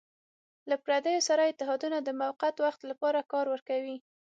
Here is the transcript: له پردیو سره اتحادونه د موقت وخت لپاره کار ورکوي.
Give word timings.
له 0.69 0.75
پردیو 0.85 1.25
سره 1.29 1.41
اتحادونه 1.51 1.97
د 2.01 2.09
موقت 2.21 2.55
وخت 2.65 2.81
لپاره 2.91 3.27
کار 3.31 3.45
ورکوي. 3.53 3.97